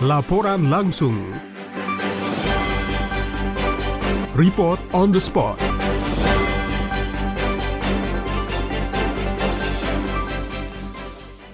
[0.00, 1.36] Laporan langsung.
[4.32, 5.69] Report on the spot.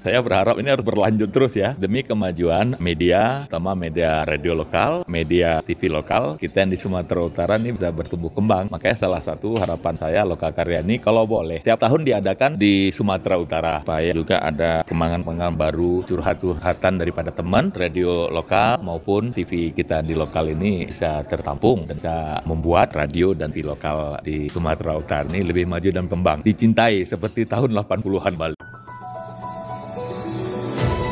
[0.00, 5.60] Saya berharap ini harus berlanjut terus ya demi kemajuan media, terutama media radio lokal, media
[5.60, 6.40] TV lokal.
[6.40, 8.72] Kita yang di Sumatera Utara ini bisa bertumbuh kembang.
[8.72, 13.36] Makanya salah satu harapan saya lokal karya ini kalau boleh tiap tahun diadakan di Sumatera
[13.36, 13.74] Utara.
[13.84, 20.48] Supaya juga ada kembangan-kembangan baru, curhat-curhatan daripada teman radio lokal maupun TV kita di lokal
[20.48, 25.68] ini bisa tertampung dan bisa membuat radio dan TV lokal di Sumatera Utara ini lebih
[25.68, 26.40] maju dan kembang.
[26.40, 28.69] Dicintai seperti tahun 80-an Bali.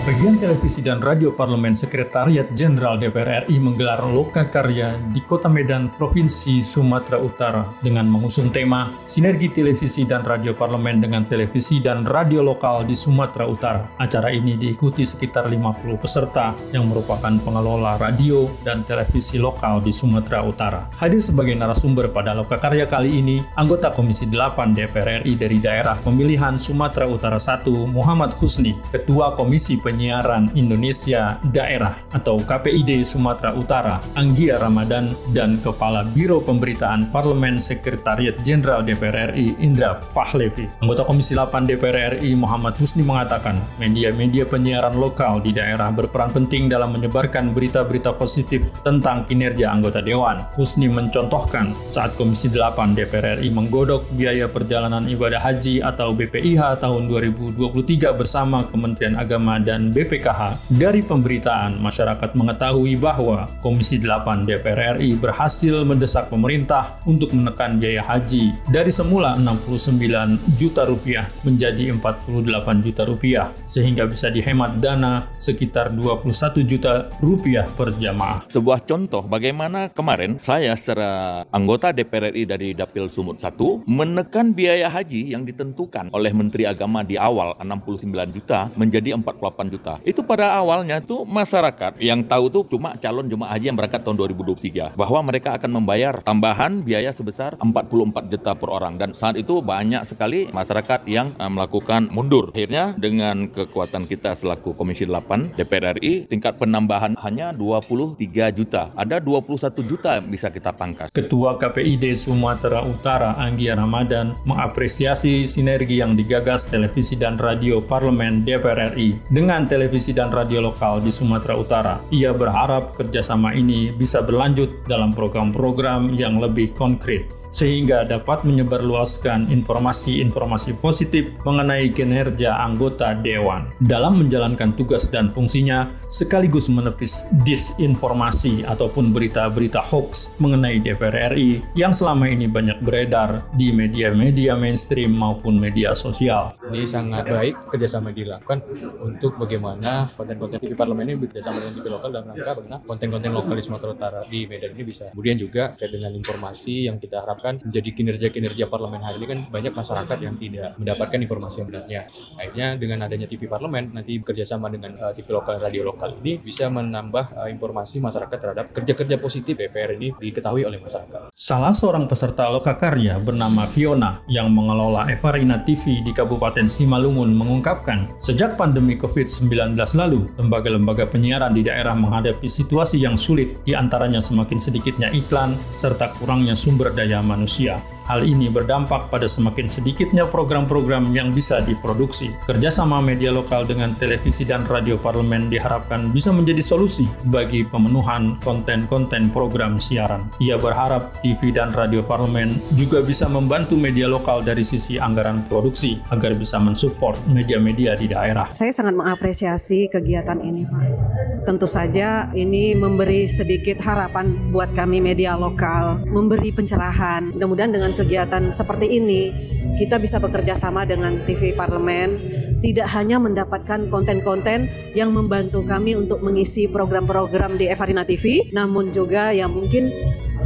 [0.09, 5.93] Bagian televisi dan radio parlemen Sekretariat Jenderal DPR RI menggelar loka karya di Kota Medan,
[5.93, 12.41] Provinsi Sumatera Utara dengan mengusung tema Sinergi Televisi dan Radio Parlemen dengan Televisi dan Radio
[12.41, 13.85] Lokal di Sumatera Utara.
[14.01, 20.41] Acara ini diikuti sekitar 50 peserta yang merupakan pengelola radio dan televisi lokal di Sumatera
[20.41, 20.89] Utara.
[20.97, 26.01] Hadir sebagai narasumber pada loka karya kali ini, anggota Komisi 8 DPR RI dari daerah
[26.01, 33.51] pemilihan Sumatera Utara 1, Muhammad Husni, Ketua Komisi Penyiaran Penyiaran Indonesia Daerah atau KPID Sumatera
[33.51, 40.71] Utara, Anggia Ramadan, dan Kepala Biro Pemberitaan Parlemen Sekretariat Jenderal DPR RI Indra Fahlevi.
[40.87, 46.71] Anggota Komisi 8 DPR RI Muhammad Husni mengatakan, media-media penyiaran lokal di daerah berperan penting
[46.71, 50.47] dalam menyebarkan berita-berita positif tentang kinerja anggota Dewan.
[50.55, 57.11] Husni mencontohkan saat Komisi 8 DPR RI menggodok biaya perjalanan ibadah haji atau BPIH tahun
[57.11, 65.17] 2023 bersama Kementerian Agama dan BPKH, dari pemberitaan masyarakat mengetahui bahwa Komisi 8 DPR RI
[65.17, 73.03] berhasil mendesak pemerintah untuk menekan biaya haji dari semula 69 juta rupiah menjadi 48 juta
[73.09, 76.29] rupiah sehingga bisa dihemat dana sekitar 21
[76.65, 78.45] juta rupiah per jamaah.
[78.51, 84.91] Sebuah contoh bagaimana kemarin saya secara anggota DPR RI dari Dapil Sumut 1 menekan biaya
[84.91, 90.03] haji yang ditentukan oleh Menteri Agama di awal 69 juta menjadi 48 juta juta.
[90.03, 94.19] Itu pada awalnya tuh masyarakat yang tahu tuh cuma calon jemaah haji yang berangkat tahun
[94.19, 99.63] 2023 bahwa mereka akan membayar tambahan biaya sebesar 44 juta per orang dan saat itu
[99.63, 102.51] banyak sekali masyarakat yang uh, melakukan mundur.
[102.51, 108.19] Akhirnya dengan kekuatan kita selaku Komisi 8 DPR RI tingkat penambahan hanya 23
[108.51, 108.91] juta.
[108.99, 111.15] Ada 21 juta yang bisa kita pangkas.
[111.15, 118.97] Ketua KPID Sumatera Utara Anggia Ramadan mengapresiasi sinergi yang digagas televisi dan radio parlemen DPR
[118.97, 121.95] RI dengan televisi dan radio lokal di Sumatera Utara.
[122.09, 130.77] Ia berharap kerjasama ini bisa berlanjut dalam program-program yang lebih konkret sehingga dapat menyebarluaskan informasi-informasi
[130.79, 139.81] positif mengenai kinerja anggota dewan dalam menjalankan tugas dan fungsinya sekaligus menepis disinformasi ataupun berita-berita
[139.81, 146.55] hoax mengenai DPR RI yang selama ini banyak beredar di media-media mainstream maupun media sosial.
[146.69, 148.63] Ini sangat baik kerjasama dilakukan
[149.01, 153.55] untuk bagaimana konten-konten TV parlemen ini bekerjasama dengan TV lokal dalam rangka bagaimana konten-konten lokal
[153.57, 157.63] di Sumatera Utara di Medan ini bisa kemudian juga dengan informasi yang kita harapkan harapkan
[157.63, 162.01] menjadi kinerja-kinerja parlemen hari ini kan banyak masyarakat yang tidak mendapatkan informasi yang benarnya.
[162.35, 166.43] Akhirnya dengan adanya TV parlemen nanti bekerja sama dengan uh, TV lokal, radio lokal ini
[166.43, 171.31] bisa menambah uh, informasi masyarakat terhadap kerja-kerja positif DPR ini diketahui oleh masyarakat.
[171.31, 178.59] Salah seorang peserta lokakarya bernama Fiona yang mengelola Evarina TV di Kabupaten Simalungun mengungkapkan, sejak
[178.59, 185.15] pandemi COVID-19 lalu, lembaga-lembaga penyiaran di daerah menghadapi situasi yang sulit, di antaranya semakin sedikitnya
[185.15, 187.77] iklan serta kurangnya sumber daya manusia.
[188.09, 192.33] Hal ini berdampak pada semakin sedikitnya program-program yang bisa diproduksi.
[192.49, 199.29] Kerjasama media lokal dengan televisi dan radio parlemen diharapkan bisa menjadi solusi bagi pemenuhan konten-konten
[199.29, 200.25] program siaran.
[200.41, 206.01] Ia berharap TV dan radio parlemen juga bisa membantu media lokal dari sisi anggaran produksi
[206.09, 208.49] agar bisa mensupport media-media di daerah.
[208.57, 211.38] Saya sangat mengapresiasi kegiatan ini, Pak.
[211.49, 217.33] Tentu saja ini memberi sedikit harapan buat kami media lokal, memberi pencerahan.
[217.33, 219.33] Mudah-mudahan dengan kegiatan seperti ini
[219.81, 222.21] kita bisa bekerja sama dengan TV Parlemen
[222.61, 229.33] tidak hanya mendapatkan konten-konten yang membantu kami untuk mengisi program-program di Evarina TV namun juga
[229.33, 229.89] yang mungkin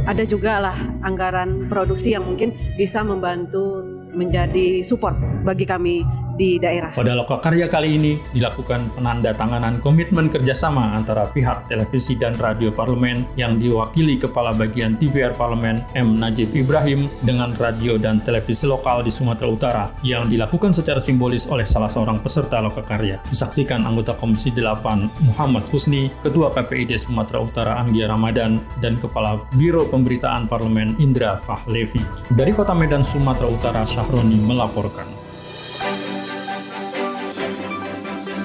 [0.07, 3.83] ada juga lah anggaran produksi yang mungkin bisa membantu
[4.15, 6.91] menjadi support bagi kami di daerah.
[6.93, 13.57] Pada Lokakarya kali ini dilakukan penandatanganan komitmen kerjasama antara pihak televisi dan radio parlemen yang
[13.57, 16.17] diwakili Kepala Bagian TVR Parlemen M.
[16.17, 21.65] Najib Ibrahim dengan radio dan televisi lokal di Sumatera Utara yang dilakukan secara simbolis oleh
[21.65, 23.21] salah seorang peserta Lokakarya.
[23.29, 29.85] Disaksikan anggota Komisi 8 Muhammad Husni, Ketua KPID Sumatera Utara Anggia Ramadan, dan Kepala Biro
[29.87, 32.01] Pemberitaan Parlemen Indra Fahlevi.
[32.33, 35.22] Dari Kota Medan, Sumatera Utara, Syahroni melaporkan.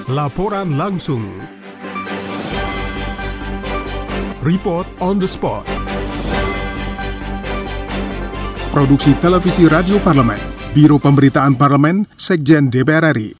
[0.09, 1.21] Laporan langsung.
[4.41, 5.69] Report on the spot.
[8.73, 10.41] Produksi televisi Radio Parlemen,
[10.73, 13.37] Biro Pemberitaan Parlemen, Sekjen DPR RI.